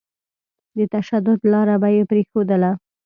[0.77, 2.71] د تشدد لاره به يې پرېښودله.